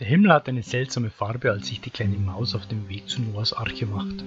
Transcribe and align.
Der 0.00 0.08
Himmel 0.08 0.32
hat 0.32 0.48
eine 0.48 0.62
seltsame 0.62 1.10
Farbe, 1.10 1.50
als 1.50 1.66
sich 1.66 1.82
die 1.82 1.90
kleine 1.90 2.16
Maus 2.16 2.54
auf 2.54 2.66
dem 2.66 2.88
Weg 2.88 3.06
zu 3.06 3.20
Noahs 3.20 3.52
Arche 3.52 3.84
macht. 3.84 4.24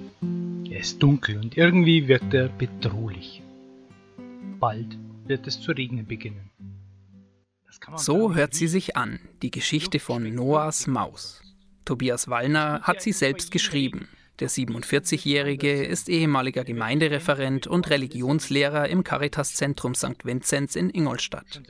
Er 0.70 0.78
ist 0.78 1.02
dunkel 1.02 1.36
und 1.36 1.56
irgendwie 1.56 2.06
wirkt 2.06 2.32
er 2.32 2.48
bedrohlich. 2.48 3.42
Bald 4.60 4.96
wird 5.26 5.48
es 5.48 5.60
zu 5.60 5.72
regnen 5.72 6.06
beginnen. 6.06 6.52
So 7.96 8.36
hört 8.36 8.54
sie 8.54 8.68
sich 8.68 8.96
an, 8.96 9.18
die 9.42 9.50
Geschichte 9.50 9.98
von 9.98 10.32
Noahs 10.32 10.86
Maus. 10.86 11.42
Tobias 11.84 12.28
Wallner 12.28 12.82
hat 12.82 13.02
sie 13.02 13.12
selbst 13.12 13.50
geschrieben. 13.50 14.08
Der 14.40 14.50
47-Jährige 14.50 15.84
ist 15.84 16.08
ehemaliger 16.08 16.64
Gemeindereferent 16.64 17.68
und 17.68 17.88
Religionslehrer 17.88 18.88
im 18.88 19.04
Caritas-Zentrum 19.04 19.94
St. 19.94 20.24
Vinzenz 20.24 20.74
in 20.74 20.90
Ingolstadt. 20.90 21.62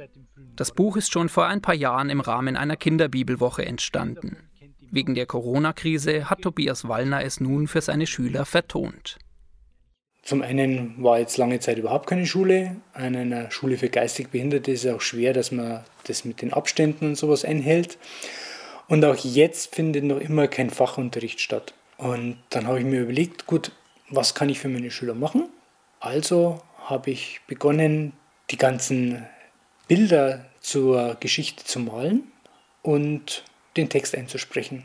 Das 0.57 0.73
Buch 0.73 0.97
ist 0.97 1.13
schon 1.13 1.29
vor 1.29 1.47
ein 1.47 1.61
paar 1.61 1.75
Jahren 1.75 2.09
im 2.09 2.21
Rahmen 2.21 2.57
einer 2.57 2.77
Kinderbibelwoche 2.77 3.67
entstanden. 3.67 4.39
Wegen 4.91 5.15
der 5.15 5.27
Corona-Krise 5.27 6.31
hat 6.31 6.41
Tobias 6.41 6.89
Wallner 6.89 7.23
es 7.23 7.39
nun 7.39 7.69
für 7.69 7.83
seine 7.83 8.07
Schüler 8.07 8.47
vertont. 8.47 9.19
Zum 10.23 10.41
einen 10.41 11.03
war 11.03 11.19
jetzt 11.19 11.37
lange 11.37 11.61
Zeit 11.61 11.77
überhaupt 11.77 12.07
keine 12.07 12.27
Schule. 12.27 12.77
An 12.95 13.15
einer 13.15 13.51
Schule 13.51 13.77
für 13.77 13.91
geistig 13.91 14.29
Behinderte 14.31 14.71
ist 14.71 14.87
es 14.87 14.95
auch 14.95 15.03
schwer, 15.03 15.35
dass 15.35 15.53
man 15.53 15.85
das 16.05 16.25
mit 16.25 16.41
den 16.41 16.55
Abständen 16.55 17.09
und 17.09 17.17
sowas 17.17 17.45
einhält. 17.45 17.99
Und 18.89 19.05
auch 19.05 19.17
jetzt 19.17 19.75
findet 19.75 20.05
noch 20.05 20.19
immer 20.19 20.49
kein 20.49 20.71
Fachunterricht 20.71 21.41
statt. 21.41 21.75
Und 22.05 22.37
dann 22.51 22.67
habe 22.67 22.81
ich 22.81 22.85
mir 22.85 23.01
überlegt, 23.01 23.47
gut, 23.47 23.73
was 24.11 24.35
kann 24.35 24.51
ich 24.51 24.59
für 24.61 24.69
meine 24.69 24.91
Schüler 24.91 25.15
machen? 25.15 25.49
Also 26.01 26.61
habe 26.85 27.11
ich 27.11 27.41
begonnen, 27.47 28.13
die 28.51 28.59
ganzen 28.59 29.25
Bilder 29.89 30.45
zur 30.61 31.17
Geschichte 31.19 31.65
zu 31.65 31.81
malen 31.81 32.25
und 32.83 33.43
den 33.79 33.89
Text 33.89 34.15
einzusprechen. 34.15 34.85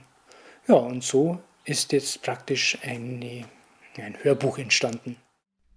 Ja, 0.70 0.76
und 0.76 1.04
so 1.04 1.42
ist 1.66 1.92
jetzt 1.92 2.22
praktisch 2.22 2.78
eine, 2.84 3.44
ein 3.98 4.16
Hörbuch 4.22 4.58
entstanden. 4.58 5.18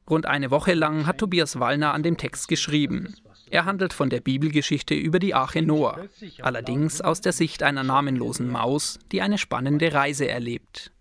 Rund 0.08 0.26
eine 0.26 0.52
Woche 0.52 0.74
lang 0.74 1.06
hat 1.06 1.18
Tobias 1.18 1.58
Wallner 1.58 1.92
an 1.92 2.04
dem 2.04 2.18
Text 2.18 2.46
geschrieben. 2.46 3.16
Er 3.50 3.64
handelt 3.64 3.92
von 3.92 4.10
der 4.10 4.20
Bibelgeschichte 4.20 4.94
über 4.94 5.18
die 5.18 5.34
Arche 5.34 5.62
Noah, 5.62 6.06
allerdings 6.40 7.00
aus 7.00 7.20
der 7.20 7.32
Sicht 7.32 7.64
einer 7.64 7.82
namenlosen 7.82 8.48
Maus, 8.48 9.00
die 9.10 9.22
eine 9.22 9.38
spannende 9.38 9.92
Reise 9.92 10.28
erlebt. 10.28 10.92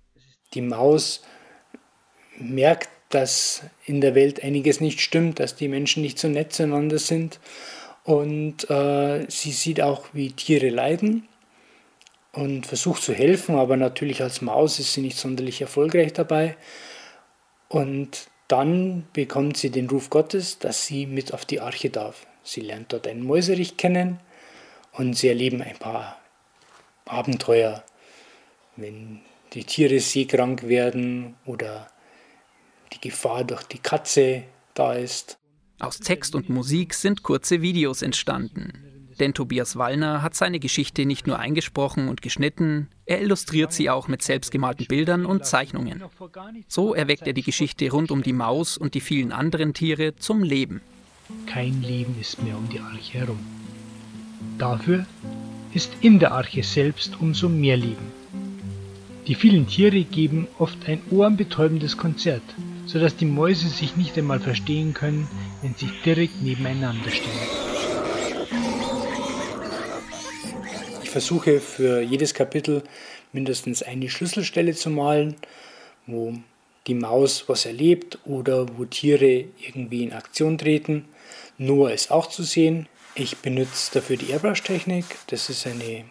Die 0.54 0.62
Maus 0.62 1.24
merkt, 2.38 2.90
dass 3.10 3.64
in 3.86 4.02
der 4.02 4.16
Welt 4.16 4.44
einiges 4.44 4.80
nicht 4.80 5.02
stimmt, 5.02 5.40
dass 5.40 5.56
die 5.56 5.68
Menschen 5.68 6.02
nicht 6.02 6.18
so 6.18 6.28
nett 6.28 6.54
zueinander 6.54 6.98
sind. 6.98 7.40
Und 8.04 8.70
äh, 8.70 9.26
sie 9.30 9.52
sieht 9.52 9.82
auch, 9.82 10.06
wie 10.14 10.32
Tiere 10.32 10.70
leiden 10.70 11.28
und 12.32 12.66
versucht 12.66 13.04
zu 13.04 13.14
helfen, 13.14 13.56
aber 13.56 13.78
natürlich 13.78 14.22
als 14.22 14.42
Maus 14.42 14.80
ist 14.80 14.94
sie 14.94 15.02
nicht 15.02 15.18
sonderlich 15.18 15.62
erfolgreich 15.62 16.14
dabei. 16.14 16.56
Und 17.68 18.28
dann 18.48 19.08
bekommt 19.14 19.58
sie 19.58 19.70
den 19.70 19.90
Ruf 19.90 20.10
Gottes, 20.10 20.60
dass 20.60 20.86
sie 20.86 21.06
mit 21.06 21.34
auf 21.34 21.46
die 21.46 21.60
Arche 21.60 21.90
darf. 21.90 22.26
Sie 22.44 22.62
lernt 22.62 22.92
dort 22.92 23.08
einen 23.08 23.24
Mäuserich 23.24 23.78
kennen 23.78 24.20
und 24.94 25.18
sie 25.18 25.28
erleben 25.28 25.62
ein 25.62 25.78
paar 25.78 26.18
Abenteuer, 27.06 27.84
wenn 28.76 29.22
die 29.54 29.64
Tiere 29.64 30.00
seekrank 30.00 30.68
werden 30.68 31.36
oder 31.46 31.88
die 32.94 33.02
Gefahr 33.02 33.44
durch 33.44 33.64
die 33.64 33.80
Katze 33.80 34.44
da 34.74 34.94
ist. 34.94 35.38
Aus 35.80 36.00
Text 36.00 36.36
und 36.36 36.50
Musik 36.50 36.94
sind 36.94 37.24
kurze 37.24 37.62
Videos 37.62 38.02
entstanden. 38.02 38.92
Denn 39.20 39.34
Tobias 39.34 39.76
Wallner 39.76 40.22
hat 40.22 40.36
seine 40.36 40.60
Geschichte 40.60 41.06
nicht 41.06 41.28
nur 41.28 41.38
eingesprochen 41.38 42.08
und 42.08 42.22
geschnitten, 42.22 42.88
er 43.06 43.22
illustriert 43.22 43.74
sie 43.74 43.90
auch 43.90 44.08
mit 44.08 44.22
selbstgemalten 44.22 44.88
Bildern 44.88 45.26
und 45.26 45.46
Zeichnungen. 45.46 46.04
So 46.68 46.96
erweckt 46.96 47.28
er 47.28 47.34
die 47.34 47.44
Geschichte 47.44 47.92
rund 47.92 48.10
um 48.10 48.24
die 48.24 48.34
Maus 48.34 48.78
und 48.78 48.94
die 48.94 49.02
vielen 49.02 49.32
anderen 49.32 49.74
Tiere 49.74 50.16
zum 50.16 50.44
Leben. 50.44 50.82
Kein 51.46 51.82
Leben 51.82 52.16
ist 52.20 52.42
mehr 52.42 52.58
um 52.58 52.68
die 52.70 52.80
Arche 52.80 53.20
herum. 53.20 53.40
Dafür 54.58 55.06
ist 55.74 55.92
in 56.02 56.20
der 56.20 56.32
Arche 56.32 56.64
selbst 56.64 57.20
umso 57.20 57.48
mehr 57.48 57.78
Leben. 57.78 58.21
Die 59.28 59.36
vielen 59.36 59.68
Tiere 59.68 60.04
geben 60.04 60.48
oft 60.60 60.78
ein 60.88 61.02
ohrenbetäubendes 61.12 61.98
Konzert, 61.98 62.44
sodass 62.86 63.16
die 63.16 63.26
Mäuse 63.26 63.70
sich 63.70 63.96
nicht 63.96 64.18
einmal 64.18 64.40
verstehen 64.40 64.94
können, 64.94 65.28
wenn 65.62 65.76
sie 65.76 65.90
direkt 66.04 66.42
nebeneinander 66.42 67.10
stehen. 67.10 67.62
versuche 71.12 71.60
für 71.60 72.02
jedes 72.02 72.34
Kapitel 72.34 72.84
mindestens 73.34 73.84
eine 73.84 74.10
Schlüsselstelle 74.10 74.74
zu 74.74 74.90
malen, 74.90 75.36
wo 76.08 76.34
die 76.88 76.96
Maus 76.96 77.44
was 77.48 77.66
erlebt 77.66 78.18
oder 78.26 78.66
wo 78.78 78.86
Tiere 78.86 79.46
irgendwie 79.60 80.04
in 80.04 80.14
Aktion 80.14 80.58
treten. 80.58 81.06
Noah 81.58 81.92
ist 81.92 82.10
auch 82.10 82.28
zu 82.28 82.44
sehen. 82.44 82.88
Ich 83.14 83.38
benutze 83.38 83.92
dafür 83.96 84.16
die 84.16 84.32
Airbrush-Technik. 84.32 85.06
Das 85.28 85.50
ist 85.50 85.68
eine 85.68 86.06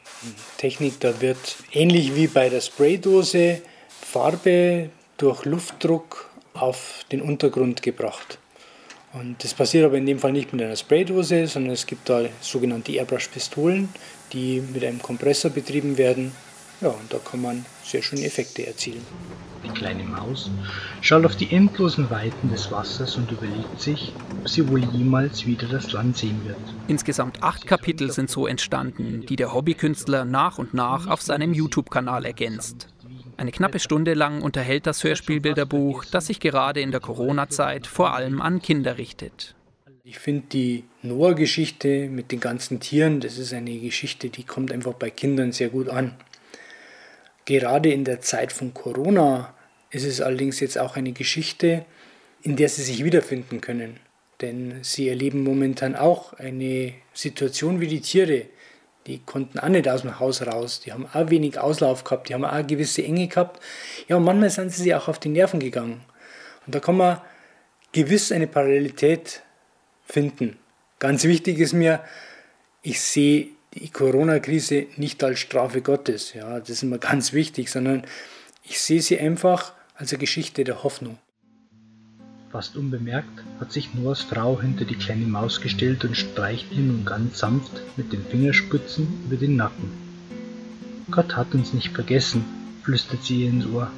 Technik, 0.59 1.01
da 1.01 1.21
wird 1.23 1.57
ähnlich 1.73 2.15
wie 2.15 2.27
bei 2.27 2.51
der 2.51 2.61
Spraydose 2.61 3.63
Farbe 3.89 4.91
durch 5.17 5.47
Luftdruck 5.47 6.31
auf 6.53 7.05
den 7.11 7.23
Untergrund 7.23 7.83
gebracht. 7.83 8.39
Und 9.13 9.43
das 9.43 9.55
passiert 9.55 9.87
aber 9.87 9.97
in 9.97 10.07
dem 10.07 10.19
Fall 10.19 10.33
nicht 10.33 10.53
mit 10.53 10.63
einer 10.63 10.77
Spraydose, 10.77 11.47
sondern 11.47 11.73
es 11.73 11.87
gibt 11.87 12.09
da 12.09 12.23
sogenannte 12.41 12.93
Airbrush-Pistolen, 12.93 13.89
die 14.33 14.61
mit 14.61 14.85
einem 14.85 15.01
Kompressor 15.01 15.51
betrieben 15.51 15.97
werden. 15.97 16.33
Ja, 16.81 16.89
und 16.89 17.13
da 17.13 17.19
kann 17.19 17.43
man 17.43 17.67
sehr 17.85 18.03
schöne 18.03 18.25
Effekte 18.25 18.67
erzielen. 18.67 19.05
Die 19.63 19.69
kleine 19.69 20.05
Maus 20.05 20.51
schaut 21.03 21.27
auf 21.27 21.37
die 21.37 21.53
endlosen 21.53 22.09
Weiten 22.09 22.49
des 22.51 22.73
Wassers 22.73 23.17
und 23.17 23.31
überlegt 23.31 23.79
sich, 23.79 24.15
ob 24.39 24.49
sie 24.49 24.67
wohl 24.67 24.83
jemals 24.85 25.45
wieder 25.45 25.69
das 25.69 25.93
Land 25.93 26.17
sehen 26.17 26.41
wird. 26.47 26.57
Insgesamt 26.89 27.43
acht 27.43 27.67
Kapitel 27.67 28.11
sind 28.11 28.31
so 28.31 28.47
entstanden, 28.47 29.27
die 29.29 29.37
der 29.37 29.53
Hobbykünstler 29.53 30.25
nach 30.25 30.57
und 30.57 30.73
nach 30.73 31.07
auf 31.09 31.21
seinem 31.21 31.53
YouTube-Kanal 31.53 32.25
ergänzt. 32.25 32.89
Eine 33.37 33.53
knappe 33.53 33.79
Stunde 33.79 34.15
lang 34.15 34.41
unterhält 34.41 34.87
das 34.87 35.05
Hörspielbilderbuch, 35.05 36.07
das 36.07 36.27
sich 36.27 36.41
gerade 36.41 36.81
in 36.81 36.91
der 36.91 37.01
Corona-Zeit 37.01 37.87
vor 37.87 38.15
allem 38.15 38.41
an 38.41 38.63
Kinder 38.63 38.97
richtet. 38.97 39.55
Ich 40.05 40.19
finde 40.19 40.45
die 40.53 40.85
Noah-Geschichte 41.03 42.09
mit 42.09 42.33
den 42.33 42.41
ganzen 42.41 42.81
Tieren, 42.81 43.21
das 43.21 43.37
ist 43.37 43.53
eine 43.53 43.79
Geschichte, 43.79 44.31
die 44.31 44.45
kommt 44.45 44.73
einfach 44.73 44.95
bei 44.95 45.11
Kindern 45.11 45.53
sehr 45.53 45.69
gut 45.69 45.89
an. 45.89 46.17
Gerade 47.51 47.91
in 47.91 48.05
der 48.05 48.21
Zeit 48.21 48.53
von 48.53 48.75
Corona 48.75 49.53
ist 49.91 50.05
es 50.05 50.21
allerdings 50.21 50.61
jetzt 50.61 50.79
auch 50.79 50.95
eine 50.95 51.11
Geschichte, 51.11 51.85
in 52.43 52.55
der 52.55 52.69
sie 52.69 52.83
sich 52.83 53.03
wiederfinden 53.03 53.61
können. 53.61 53.99
Denn 54.41 54.79
sie 54.83 55.09
erleben 55.09 55.43
momentan 55.43 55.97
auch 55.97 56.33
eine 56.35 56.95
Situation 57.13 57.81
wie 57.81 57.89
die 57.89 58.03
Tiere. 58.03 58.47
Die 59.09 59.19
konnten 59.19 59.59
auch 59.59 59.69
nicht 59.69 59.89
aus 59.89 60.03
dem 60.03 60.21
Haus 60.21 60.47
raus. 60.47 60.79
Die 60.79 60.93
haben 60.93 61.09
auch 61.13 61.29
wenig 61.29 61.59
Auslauf 61.59 62.05
gehabt. 62.05 62.29
Die 62.29 62.35
haben 62.35 62.45
auch 62.45 62.65
gewisse 62.65 63.03
Enge 63.03 63.27
gehabt. 63.27 63.61
Ja, 64.07 64.15
und 64.15 64.23
manchmal 64.23 64.51
sind 64.51 64.71
sie 64.71 64.85
sich 64.85 64.95
auch 64.95 65.09
auf 65.09 65.19
die 65.19 65.31
Nerven 65.31 65.59
gegangen. 65.59 66.03
Und 66.67 66.77
da 66.77 66.79
kann 66.79 66.99
man 66.99 67.21
gewiss 67.91 68.31
eine 68.31 68.47
Parallelität 68.47 69.43
finden. 70.05 70.57
Ganz 71.01 71.25
wichtig 71.25 71.59
ist 71.59 71.73
mir, 71.73 71.99
ich 72.83 73.01
sehe 73.01 73.49
die 73.75 73.91
Corona-Krise 73.91 74.87
nicht 74.97 75.23
als 75.23 75.39
Strafe 75.39 75.81
Gottes, 75.83 76.35
ja, 76.35 76.59
das 76.59 76.71
ist 76.71 76.83
mir 76.83 76.99
ganz 76.99 77.33
wichtig, 77.33 77.71
sondern 77.71 78.03
ich 78.65 78.81
sehe 78.81 79.01
sie 79.01 79.19
einfach 79.19 79.73
als 79.95 80.13
eine 80.13 80.19
Geschichte 80.19 80.65
der 80.65 80.83
Hoffnung. 80.83 81.19
Fast 82.51 82.77
unbemerkt 82.77 83.45
hat 83.61 83.71
sich 83.71 83.95
Noahs 83.95 84.23
Frau 84.23 84.61
hinter 84.61 84.85
die 84.85 84.97
kleine 84.97 85.27
Maus 85.27 85.61
gestellt 85.61 86.05
und 86.05 86.17
streicht 86.17 86.73
ihr 86.73 86.83
nun 86.83 87.05
ganz 87.05 87.39
sanft 87.39 87.71
mit 87.97 88.13
den 88.13 88.25
Fingerspitzen 88.25 89.07
über 89.27 89.37
den 89.37 89.55
Nacken. 89.55 89.93
Gott 91.13 91.37
hat 91.37 91.55
uns 91.55 91.73
nicht 91.73 91.93
vergessen, 91.93 92.45
flüstert 92.83 93.23
sie 93.23 93.45
ihr 93.45 93.51
ins 93.51 93.67
Ohr. 93.67 93.91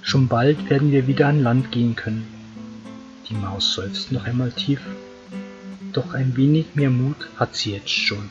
Schon 0.00 0.28
bald 0.28 0.70
werden 0.70 0.90
wir 0.90 1.06
wieder 1.06 1.28
an 1.28 1.42
Land 1.42 1.70
gehen 1.70 1.96
können. 1.96 2.26
Die 3.28 3.34
Maus 3.34 3.74
seufzt 3.74 4.10
noch 4.10 4.24
einmal 4.24 4.52
tief 4.52 4.80
doch 5.92 6.14
ein 6.14 6.36
wenig 6.36 6.66
mehr 6.74 6.90
Mut 6.90 7.16
hat 7.36 7.56
sie 7.56 7.72
jetzt 7.72 7.90
schon. 7.90 8.30